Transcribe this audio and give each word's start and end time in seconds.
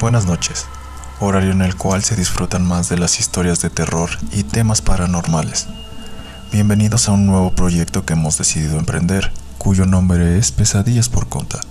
Buenas 0.00 0.26
noches, 0.26 0.66
horario 1.18 1.50
en 1.50 1.60
el 1.60 1.74
cual 1.74 2.04
se 2.04 2.14
disfrutan 2.14 2.64
más 2.64 2.88
de 2.88 2.96
las 2.96 3.18
historias 3.18 3.60
de 3.62 3.68
terror 3.68 4.08
y 4.30 4.44
temas 4.44 4.80
paranormales. 4.80 5.66
Bienvenidos 6.52 7.08
a 7.08 7.12
un 7.12 7.26
nuevo 7.26 7.50
proyecto 7.50 8.06
que 8.06 8.12
hemos 8.12 8.38
decidido 8.38 8.78
emprender, 8.78 9.32
cuyo 9.58 9.86
nombre 9.86 10.38
es 10.38 10.52
Pesadillas 10.52 11.08
por 11.08 11.28
Contar. 11.28 11.62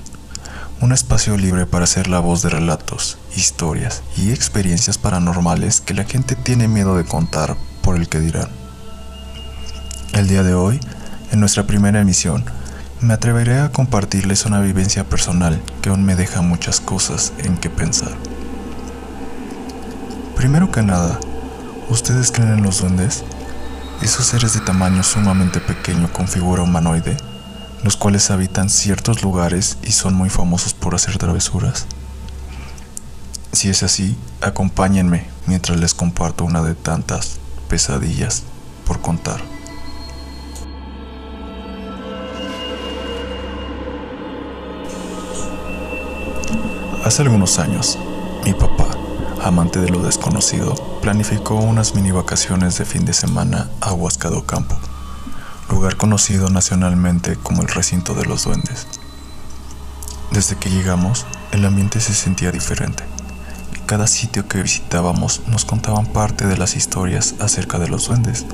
Un 0.81 0.91
espacio 0.91 1.37
libre 1.37 1.65
para 1.65 1.85
hacer 1.85 2.09
la 2.09 2.19
voz 2.19 2.41
de 2.41 2.49
relatos, 2.49 3.17
historias 3.33 4.03
y 4.17 4.31
experiencias 4.31 4.97
paranormales 4.97 5.79
que 5.79 5.93
la 5.93 6.03
gente 6.03 6.35
tiene 6.35 6.67
miedo 6.67 6.97
de 6.97 7.05
contar 7.05 7.55
por 7.81 7.95
el 7.95 8.09
que 8.09 8.19
dirán. 8.19 8.49
El 10.11 10.27
día 10.27 10.43
de 10.43 10.53
hoy, 10.53 10.81
en 11.31 11.39
nuestra 11.39 11.65
primera 11.65 12.01
emisión, 12.01 12.43
me 13.01 13.13
atreveré 13.13 13.59
a 13.59 13.71
compartirles 13.71 14.45
una 14.45 14.59
vivencia 14.59 15.03
personal 15.03 15.61
que 15.81 15.89
aún 15.89 16.03
me 16.03 16.15
deja 16.15 16.41
muchas 16.41 16.79
cosas 16.79 17.31
en 17.37 17.57
que 17.57 17.69
pensar. 17.69 18.11
Primero 20.35 20.71
que 20.71 20.81
nada, 20.81 21.19
¿ustedes 21.89 22.31
creen 22.31 22.53
en 22.53 22.63
los 22.63 22.81
duendes? 22.81 23.23
Esos 24.01 24.25
seres 24.25 24.53
de 24.53 24.61
tamaño 24.61 25.03
sumamente 25.03 25.59
pequeño 25.59 26.11
con 26.11 26.27
figura 26.27 26.63
humanoide, 26.63 27.17
los 27.83 27.97
cuales 27.97 28.31
habitan 28.31 28.69
ciertos 28.69 29.21
lugares 29.21 29.77
y 29.83 29.91
son 29.91 30.15
muy 30.15 30.29
famosos 30.29 30.73
por 30.73 30.95
hacer 30.95 31.17
travesuras. 31.17 31.85
Si 33.51 33.69
es 33.69 33.83
así, 33.83 34.17
acompáñenme 34.41 35.27
mientras 35.45 35.79
les 35.79 35.93
comparto 35.93 36.45
una 36.45 36.63
de 36.63 36.73
tantas 36.73 37.37
pesadillas 37.69 38.43
por 38.85 39.01
contar. 39.01 39.56
Hace 47.07 47.21
algunos 47.21 47.57
años, 47.57 47.97
mi 48.43 48.53
papá, 48.53 48.85
amante 49.41 49.79
de 49.79 49.87
lo 49.87 50.03
desconocido, 50.03 50.75
planificó 51.01 51.55
unas 51.55 51.95
mini 51.95 52.11
vacaciones 52.11 52.77
de 52.77 52.83
fin 52.83 53.05
de 53.05 53.13
semana 53.13 53.69
a 53.79 53.93
Huascado 53.93 54.45
Campo, 54.45 54.75
lugar 55.69 55.95
conocido 55.95 56.49
nacionalmente 56.49 57.37
como 57.37 57.61
el 57.61 57.69
recinto 57.69 58.13
de 58.13 58.25
los 58.25 58.43
duendes. 58.43 58.87
Desde 60.31 60.57
que 60.57 60.69
llegamos, 60.69 61.25
el 61.53 61.63
ambiente 61.63 62.01
se 62.01 62.13
sentía 62.13 62.51
diferente. 62.51 63.05
Y 63.73 63.79
cada 63.85 64.05
sitio 64.05 64.49
que 64.49 64.61
visitábamos 64.61 65.43
nos 65.47 65.63
contaban 65.63 66.07
parte 66.07 66.45
de 66.45 66.57
las 66.57 66.75
historias 66.75 67.35
acerca 67.39 67.79
de 67.79 67.87
los 67.87 68.09
duendes, 68.09 68.45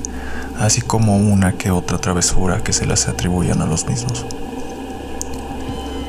así 0.60 0.80
como 0.80 1.16
una 1.16 1.58
que 1.58 1.72
otra 1.72 1.98
travesura 1.98 2.62
que 2.62 2.72
se 2.72 2.86
las 2.86 3.08
atribuían 3.08 3.62
a 3.62 3.66
los 3.66 3.86
mismos. 3.86 4.24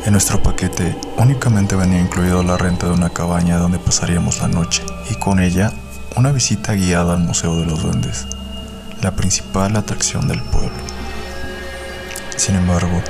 En 0.06 0.12
nuestro 0.12 0.44
paquete 0.44 0.96
únicamente 1.18 1.76
venía 1.76 2.00
incluido 2.00 2.44
la 2.44 2.58
renta 2.58 2.86
de 2.86 2.94
una 2.94 3.10
cabaña 3.10 3.58
donde 3.58 3.80
pasaríamos 3.80 4.40
la 4.40 4.48
noche 4.48 4.84
y 5.10 5.16
con 5.16 5.40
ella 5.40 5.74
una 6.16 6.32
visita 6.32 6.74
guiada 6.74 7.16
al 7.16 7.22
Museo 7.22 7.56
de 7.56 7.66
los 7.66 7.82
Duendes, 7.82 8.28
la 9.02 9.16
principal 9.16 9.76
atracción 9.76 10.28
del 10.28 10.44
pueblo. 10.44 10.78
Sin 12.38 12.54
embargo, 12.54 13.02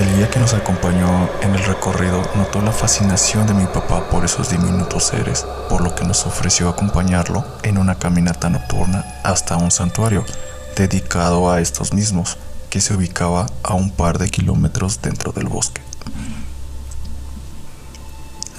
el 0.00 0.16
guía 0.16 0.28
que 0.28 0.40
nos 0.40 0.54
acompañó 0.54 1.30
en 1.40 1.54
el 1.54 1.64
recorrido 1.64 2.20
notó 2.34 2.60
la 2.62 2.72
fascinación 2.72 3.46
de 3.46 3.54
mi 3.54 3.66
papá 3.66 4.10
por 4.10 4.24
esos 4.24 4.50
diminutos 4.50 5.04
seres, 5.04 5.46
por 5.68 5.82
lo 5.82 5.94
que 5.94 6.04
nos 6.04 6.26
ofreció 6.26 6.68
acompañarlo 6.68 7.44
en 7.62 7.78
una 7.78 7.94
caminata 7.94 8.50
nocturna 8.50 9.04
hasta 9.22 9.56
un 9.56 9.70
santuario 9.70 10.24
dedicado 10.74 11.48
a 11.52 11.60
estos 11.60 11.92
mismos, 11.94 12.38
que 12.70 12.80
se 12.80 12.92
ubicaba 12.92 13.46
a 13.62 13.74
un 13.74 13.92
par 13.92 14.18
de 14.18 14.28
kilómetros 14.28 15.00
dentro 15.00 15.30
del 15.30 15.46
bosque. 15.46 15.80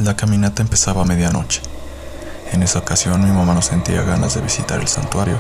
La 0.02 0.18
caminata 0.18 0.62
empezaba 0.62 1.04
a 1.04 1.06
medianoche. 1.06 1.62
En 2.52 2.64
esa 2.64 2.80
ocasión 2.80 3.24
mi 3.24 3.32
mamá 3.32 3.54
no 3.54 3.62
sentía 3.62 4.02
ganas 4.02 4.36
de 4.36 4.42
visitar 4.42 4.82
el 4.82 4.90
santuario, 4.90 5.38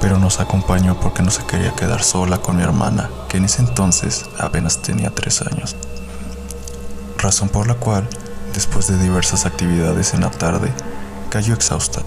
pero 0.00 0.16
nos 0.16 0.38
acompañó 0.38 1.00
porque 1.00 1.24
no 1.24 1.32
se 1.32 1.44
quería 1.44 1.74
quedar 1.74 2.04
sola 2.04 2.38
con 2.38 2.56
mi 2.56 2.62
hermana, 2.62 3.10
que 3.28 3.38
en 3.38 3.46
ese 3.46 3.62
entonces 3.62 4.26
apenas 4.38 4.80
tenía 4.80 5.10
tres 5.10 5.42
años. 5.42 5.74
Razón 7.18 7.48
por 7.48 7.66
la 7.66 7.74
cual, 7.74 8.08
después 8.54 8.86
de 8.86 8.96
diversas 8.96 9.44
actividades 9.44 10.14
en 10.14 10.20
la 10.20 10.30
tarde, 10.30 10.72
cayó 11.28 11.52
exhausta. 11.52 12.00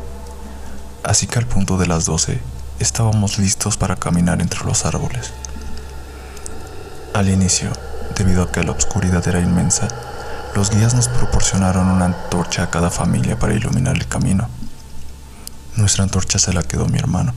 Así 1.04 1.28
que 1.28 1.38
al 1.38 1.48
punto 1.48 1.78
de 1.78 1.88
las 1.88 2.06
12 2.06 2.40
estábamos 2.80 3.40
listos 3.40 3.76
para 3.76 3.98
caminar 3.98 4.40
entre 4.40 4.64
los 4.64 4.86
árboles. 4.86 5.34
Al 7.14 7.28
inicio, 7.28 7.72
debido 8.16 8.44
a 8.44 8.52
que 8.54 8.64
la 8.64 8.72
oscuridad 8.72 9.28
era 9.28 9.42
inmensa, 9.42 9.90
los 10.56 10.70
guías 10.70 10.94
nos 10.94 11.08
proporcionaron 11.08 11.90
una 11.90 12.06
antorcha 12.06 12.64
a 12.64 12.70
cada 12.70 12.92
familia 12.92 13.40
para 13.40 13.56
iluminar 13.56 13.96
el 13.96 14.08
camino. 14.08 14.48
Nuestra 15.76 16.04
antorcha 16.04 16.38
se 16.38 16.54
la 16.54 16.62
quedó 16.62 16.86
mi 16.86 17.00
hermano. 17.00 17.34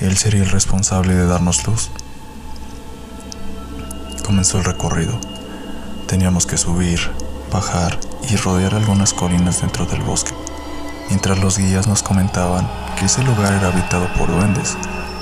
Él 0.00 0.16
sería 0.16 0.44
el 0.44 0.50
responsable 0.50 1.14
de 1.14 1.26
darnos 1.26 1.66
luz. 1.66 1.90
Comenzó 4.24 4.58
el 4.58 4.64
recorrido. 4.64 5.18
Teníamos 6.06 6.46
que 6.46 6.56
subir, 6.56 7.00
bajar 7.52 7.98
y 8.30 8.36
rodear 8.36 8.74
algunas 8.74 9.12
colinas 9.12 9.60
dentro 9.60 9.86
del 9.86 10.02
bosque, 10.02 10.32
mientras 11.08 11.38
los 11.38 11.58
guías 11.58 11.88
nos 11.88 12.02
comentaban 12.02 12.70
que 12.98 13.06
ese 13.06 13.22
lugar 13.24 13.52
era 13.52 13.68
habitado 13.68 14.06
por 14.14 14.30
duendes, 14.30 14.76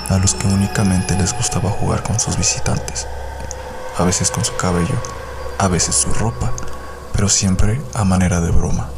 a 0.09 0.17
los 0.19 0.35
que 0.35 0.47
únicamente 0.47 1.17
les 1.17 1.33
gustaba 1.33 1.69
jugar 1.71 2.03
con 2.03 2.19
sus 2.19 2.37
visitantes, 2.37 3.07
a 3.97 4.03
veces 4.03 4.29
con 4.29 4.45
su 4.45 4.55
cabello, 4.55 5.01
a 5.57 5.67
veces 5.67 5.95
su 5.95 6.13
ropa 6.13 6.51
pero 7.17 7.29
siempre 7.29 7.81
a 7.95 8.03
manera 8.03 8.41
de 8.41 8.51
broma. 8.51 8.89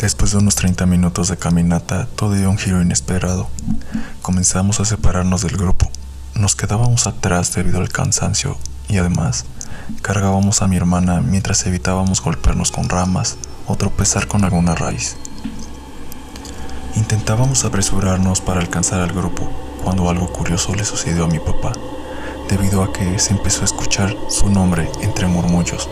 Después 0.00 0.30
de 0.30 0.38
unos 0.38 0.54
30 0.54 0.86
minutos 0.86 1.26
de 1.26 1.36
caminata, 1.36 2.06
todo 2.14 2.34
dio 2.34 2.48
un 2.48 2.56
giro 2.56 2.80
inesperado. 2.80 3.48
Comenzamos 4.22 4.78
a 4.78 4.84
separarnos 4.84 5.42
del 5.42 5.56
grupo. 5.56 5.90
Nos 6.36 6.54
quedábamos 6.54 7.08
atrás 7.08 7.52
debido 7.52 7.80
al 7.80 7.88
cansancio 7.88 8.56
y 8.88 8.98
además 8.98 9.44
cargábamos 10.02 10.62
a 10.62 10.68
mi 10.68 10.76
hermana 10.76 11.20
mientras 11.20 11.66
evitábamos 11.66 12.22
golpearnos 12.22 12.70
con 12.70 12.88
ramas 12.88 13.36
o 13.66 13.74
tropezar 13.74 14.28
con 14.28 14.44
alguna 14.44 14.76
raíz. 14.76 15.16
Intentábamos 16.94 17.64
apresurarnos 17.64 18.40
para 18.40 18.60
alcanzar 18.60 19.00
al 19.00 19.12
grupo 19.12 19.50
cuando 19.82 20.08
algo 20.08 20.32
curioso 20.32 20.76
le 20.76 20.84
sucedió 20.84 21.24
a 21.24 21.28
mi 21.28 21.40
papá 21.40 21.72
debido 22.48 22.82
a 22.82 22.92
que 22.92 23.18
se 23.18 23.32
empezó 23.32 23.62
a 23.62 23.64
escuchar 23.64 24.16
su 24.28 24.48
nombre 24.48 24.90
entre 25.00 25.26
murmullos, 25.26 25.88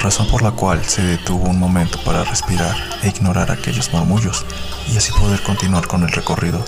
razón 0.00 0.28
por 0.28 0.42
la 0.42 0.52
cual 0.52 0.84
se 0.84 1.02
detuvo 1.02 1.48
un 1.48 1.58
momento 1.58 1.98
para 2.04 2.24
respirar 2.24 2.76
e 3.02 3.08
ignorar 3.08 3.50
aquellos 3.50 3.92
murmullos 3.92 4.44
y 4.92 4.96
así 4.96 5.12
poder 5.12 5.42
continuar 5.42 5.86
con 5.86 6.02
el 6.02 6.10
recorrido. 6.10 6.64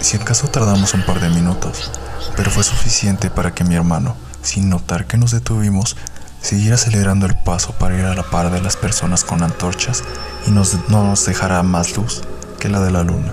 Si 0.00 0.16
acaso 0.16 0.48
tardamos 0.48 0.94
un 0.94 1.02
par 1.02 1.20
de 1.20 1.28
minutos, 1.28 1.90
pero 2.36 2.50
fue 2.50 2.64
suficiente 2.64 3.30
para 3.30 3.54
que 3.54 3.64
mi 3.64 3.74
hermano, 3.74 4.16
sin 4.42 4.68
notar 4.70 5.06
que 5.06 5.18
nos 5.18 5.30
detuvimos, 5.30 5.96
siguiera 6.40 6.76
acelerando 6.76 7.26
el 7.26 7.36
paso 7.36 7.72
para 7.72 7.98
ir 7.98 8.04
a 8.04 8.14
la 8.14 8.22
par 8.22 8.50
de 8.50 8.62
las 8.62 8.76
personas 8.76 9.24
con 9.24 9.42
antorchas 9.42 10.02
y 10.46 10.50
no 10.50 10.64
nos 10.88 11.26
dejara 11.26 11.62
más 11.62 11.96
luz 11.96 12.22
que 12.58 12.68
la 12.68 12.80
de 12.80 12.90
la 12.90 13.02
luna. 13.02 13.32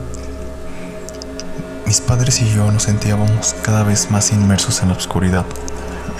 Mis 1.88 2.02
padres 2.02 2.42
y 2.42 2.54
yo 2.54 2.70
nos 2.70 2.84
sentíamos 2.84 3.56
cada 3.64 3.82
vez 3.84 4.12
más 4.12 4.34
inmersos 4.34 4.82
en 4.82 4.90
la 4.90 4.96
oscuridad, 4.96 5.46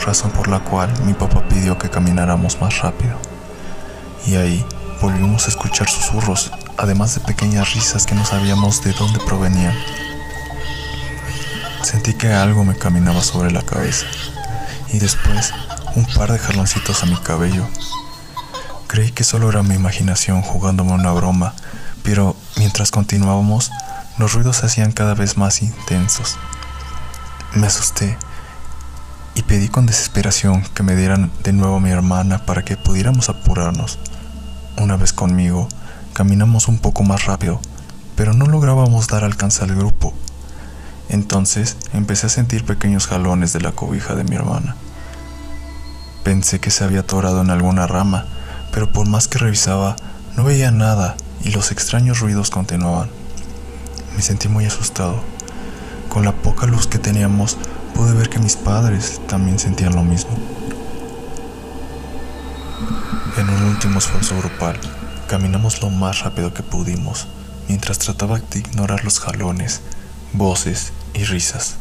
razón 0.06 0.32
por 0.32 0.48
la 0.48 0.62
cual 0.62 0.90
mi 1.04 1.14
papá 1.14 1.44
pidió 1.50 1.78
que 1.78 1.90
camináramos 1.90 2.62
más 2.62 2.80
rápido. 2.80 3.18
Y 4.26 4.36
ahí 4.36 4.66
volvimos 5.02 5.46
a 5.46 5.50
escuchar 5.50 5.90
susurros, 5.90 6.54
además 6.78 7.16
de 7.16 7.20
pequeñas 7.20 7.74
risas 7.74 8.06
que 8.06 8.16
no 8.16 8.24
sabíamos 8.24 8.82
de 8.82 8.94
dónde 8.94 9.20
provenían. 9.20 9.76
Sentí 11.84 12.14
que 12.14 12.32
algo 12.32 12.64
me 12.64 12.78
caminaba 12.78 13.22
sobre 13.22 13.52
la 13.52 13.62
cabeza 13.62 14.06
y 14.94 15.00
después 15.00 15.52
un 15.96 16.06
par 16.06 16.32
de 16.32 16.40
jaloncitos 16.40 17.04
a 17.04 17.08
mi 17.08 17.18
cabello. 17.18 17.68
Creí 18.88 19.12
que 19.12 19.26
solo 19.26 19.50
era 19.50 19.64
mi 19.64 19.76
imaginación 19.76 20.44
jugándome 20.44 20.94
una 20.94 21.12
broma, 21.12 21.54
pero 22.04 22.38
mientras 22.56 22.90
continuábamos, 22.90 23.70
los 24.18 24.34
ruidos 24.34 24.58
se 24.58 24.66
hacían 24.66 24.92
cada 24.92 25.14
vez 25.14 25.38
más 25.38 25.62
intensos. 25.62 26.38
Me 27.54 27.68
asusté 27.68 28.18
y 29.36 29.44
pedí 29.44 29.70
con 29.70 29.86
desesperación 29.86 30.64
que 30.74 30.84
me 30.84 30.96
dieran 30.96 31.32
de 31.44 31.54
nuevo 31.54 31.78
a 31.78 31.80
mi 31.80 31.92
hermana 31.92 32.46
para 32.46 32.66
que 32.66 32.78
pudiéramos 32.78 33.30
apurarnos. 33.30 34.00
Una 34.78 34.98
vez 34.98 35.14
conmigo, 35.14 35.68
caminamos 36.14 36.68
un 36.68 36.80
poco 36.80 37.04
más 37.04 37.26
rápido, 37.26 37.62
pero 38.16 38.34
no 38.34 38.48
lográbamos 38.48 39.08
dar 39.08 39.24
alcance 39.24 39.64
al 39.64 39.76
grupo. 39.76 40.14
Entonces 41.10 41.78
empecé 41.94 42.26
a 42.26 42.30
sentir 42.30 42.66
pequeños 42.66 43.06
jalones 43.06 43.54
de 43.54 43.62
la 43.62 43.72
cobija 43.72 44.16
de 44.16 44.24
mi 44.24 44.36
hermana. 44.36 44.76
Pensé 46.24 46.60
que 46.60 46.72
se 46.72 46.84
había 46.84 47.02
atorado 47.02 47.42
en 47.42 47.52
alguna 47.52 47.86
rama, 47.86 48.26
pero 48.72 48.92
por 48.92 49.08
más 49.08 49.28
que 49.28 49.38
revisaba, 49.38 49.96
no 50.36 50.44
veía 50.44 50.72
nada 50.72 51.16
y 51.44 51.52
los 51.52 51.72
extraños 51.72 52.20
ruidos 52.20 52.50
continuaban. 52.50 53.10
Me 54.18 54.24
sentí 54.24 54.48
muy 54.48 54.66
asustado. 54.66 55.22
Con 56.10 56.26
la 56.26 56.32
poca 56.32 56.66
luz 56.66 56.88
que 56.88 56.98
teníamos, 56.98 57.56
pude 57.94 58.14
ver 58.14 58.30
que 58.30 58.40
mis 58.40 58.56
padres 58.56 59.22
también 59.28 59.60
sentían 59.60 59.96
lo 59.96 60.04
mismo. 60.04 60.32
En 63.38 63.48
un 63.48 63.64
último 63.66 64.00
esfuerzo 64.00 64.36
grupal, 64.40 64.80
caminamos 65.28 65.84
lo 65.84 65.92
más 65.92 66.22
rápido 66.22 66.52
que 66.52 66.64
pudimos, 66.64 67.28
mientras 67.68 68.00
trataba 68.00 68.40
de 68.40 68.58
ignorar 68.58 69.04
los 69.04 69.20
jalones, 69.20 69.82
voces 70.34 70.94
y 71.14 71.24
risas. 71.24 71.76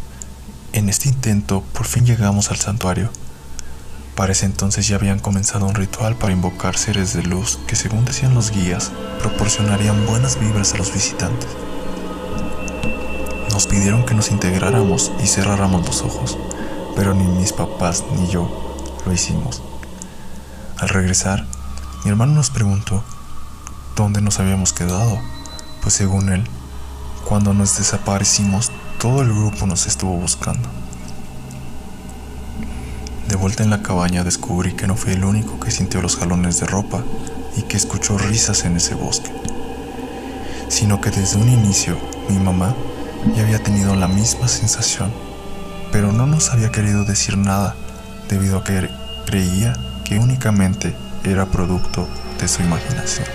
En 0.75 0.91
este 0.91 1.09
intento, 1.09 1.63
por 1.73 1.87
fin 1.87 2.05
llegamos 2.05 2.51
al 2.51 2.59
santuario. 2.59 3.09
Para 4.15 4.33
ese 4.33 4.45
entonces 4.45 4.87
ya 4.87 4.97
habían 4.97 5.21
comenzado 5.21 5.65
un 5.65 5.75
ritual 5.75 6.17
para 6.17 6.35
invocar 6.35 6.77
seres 6.77 7.15
de 7.15 7.23
luz 7.23 7.59
que, 7.67 7.77
según 7.77 8.05
decían 8.05 8.35
los 8.35 8.51
guías, 8.51 8.93
proporcionarían 9.21 10.05
buenas 10.05 10.39
vibras 10.39 10.75
a 10.75 10.77
los 10.77 10.93
visitantes. 10.93 11.49
Nos 13.57 13.67
pidieron 13.67 14.05
que 14.05 14.13
nos 14.13 14.31
integráramos 14.31 15.13
y 15.25 15.27
cerráramos 15.27 15.87
los 15.87 16.03
ojos, 16.03 16.37
pero 16.95 17.15
ni 17.15 17.25
mis 17.25 17.55
papás 17.55 18.05
ni 18.15 18.27
yo 18.29 18.77
lo 19.07 19.13
hicimos. 19.15 19.63
Al 20.77 20.91
regresar, 20.91 21.47
mi 22.05 22.11
hermano 22.11 22.35
nos 22.35 22.51
preguntó 22.51 23.03
dónde 23.97 24.21
nos 24.21 24.41
habíamos 24.41 24.75
quedado, 24.75 25.19
pues 25.81 25.95
según 25.95 26.29
él, 26.29 26.45
cuando 27.25 27.55
nos 27.55 27.79
desaparecimos, 27.79 28.71
todo 29.01 29.23
el 29.23 29.33
grupo 29.33 29.67
nos 29.67 29.87
estuvo 29.87 30.15
buscando. 30.19 30.69
De 33.27 33.37
vuelta 33.37 33.63
en 33.63 33.71
la 33.71 33.83
cabaña 33.83 34.23
descubrí 34.23 34.75
que 34.75 34.87
no 34.87 34.97
fui 34.97 35.15
el 35.15 35.25
único 35.25 35.59
que 35.61 35.71
sintió 35.71 36.03
los 36.03 36.17
jalones 36.19 36.61
de 36.61 36.67
ropa 36.67 37.03
y 37.57 37.63
que 37.63 37.79
escuchó 37.79 38.19
risas 38.19 38.67
en 38.67 38.77
ese 38.77 38.95
bosque, 38.95 39.33
sino 40.69 41.01
que 41.01 41.11
desde 41.11 41.39
un 41.39 41.49
inicio 41.49 41.97
mi 42.29 42.39
mamá 42.39 42.75
ya 43.35 43.43
había 43.43 43.63
tenido 43.63 43.95
la 43.97 44.09
misma 44.09 44.49
sensación, 44.49 45.13
pero 45.93 46.13
no 46.13 46.27
nos 46.27 46.51
había 46.51 46.71
querido 46.71 47.05
decir 47.05 47.37
nada 47.37 47.75
debido 48.29 48.59
a 48.59 48.65
que 48.65 48.89
creía 49.25 49.73
que 50.05 50.19
únicamente 50.19 50.95
era 51.25 51.47
producto 51.47 52.07
de 52.41 52.49
su 52.49 52.63
imaginación. 52.63 53.27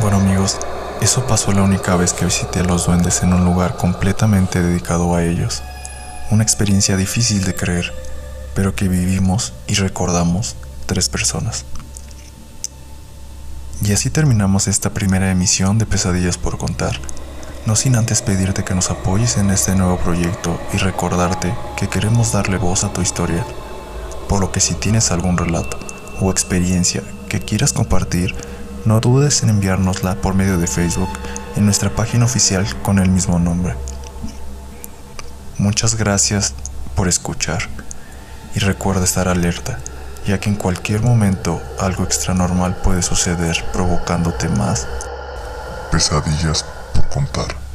Bueno 0.00 0.18
amigos, 0.18 0.58
eso 1.00 1.26
pasó 1.26 1.52
la 1.52 1.62
única 1.62 1.96
vez 1.96 2.12
que 2.12 2.24
visité 2.24 2.60
a 2.60 2.64
los 2.64 2.86
duendes 2.86 3.22
en 3.22 3.32
un 3.32 3.44
lugar 3.44 3.76
completamente 3.76 4.62
dedicado 4.62 5.14
a 5.14 5.24
ellos. 5.24 5.62
Una 6.30 6.42
experiencia 6.42 6.96
difícil 6.96 7.44
de 7.44 7.54
creer, 7.54 7.92
pero 8.54 8.74
que 8.74 8.88
vivimos 8.88 9.52
y 9.66 9.74
recordamos 9.74 10.56
tres 10.86 11.08
personas. 11.08 11.64
Y 13.82 13.92
así 13.92 14.10
terminamos 14.10 14.68
esta 14.68 14.90
primera 14.90 15.30
emisión 15.30 15.78
de 15.78 15.86
Pesadillas 15.86 16.38
por 16.38 16.58
Contar, 16.58 16.98
no 17.66 17.76
sin 17.76 17.96
antes 17.96 18.22
pedirte 18.22 18.64
que 18.64 18.74
nos 18.74 18.90
apoyes 18.90 19.36
en 19.36 19.50
este 19.50 19.74
nuevo 19.74 19.98
proyecto 19.98 20.58
y 20.72 20.78
recordarte 20.78 21.54
que 21.76 21.88
queremos 21.88 22.32
darle 22.32 22.56
voz 22.56 22.84
a 22.84 22.92
tu 22.92 23.02
historia, 23.02 23.44
por 24.28 24.40
lo 24.40 24.50
que 24.50 24.60
si 24.60 24.74
tienes 24.74 25.10
algún 25.10 25.36
relato 25.36 25.78
o 26.20 26.30
experiencia 26.30 27.02
que 27.28 27.40
quieras 27.40 27.72
compartir, 27.72 28.34
no 28.86 29.00
dudes 29.00 29.42
en 29.42 29.50
enviárnosla 29.50 30.16
por 30.16 30.34
medio 30.34 30.58
de 30.58 30.66
Facebook 30.66 31.10
en 31.56 31.66
nuestra 31.66 31.94
página 31.94 32.24
oficial 32.24 32.66
con 32.82 32.98
el 32.98 33.10
mismo 33.10 33.38
nombre. 33.38 33.74
Muchas 35.58 35.96
gracias 35.96 36.54
por 36.94 37.08
escuchar 37.08 37.68
y 38.54 38.60
recuerda 38.60 39.04
estar 39.04 39.28
alerta 39.28 39.78
ya 40.26 40.40
que 40.40 40.50
en 40.50 40.56
cualquier 40.56 41.02
momento 41.02 41.62
algo 41.78 42.02
extranormal 42.02 42.74
puede 42.76 43.02
suceder 43.02 43.64
provocándote 43.72 44.48
más 44.48 44.86
pesadillas 45.90 46.64
por 46.92 47.08
contar. 47.08 47.65